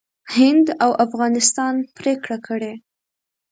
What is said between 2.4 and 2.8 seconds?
کړې